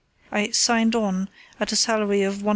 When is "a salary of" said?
1.71-2.37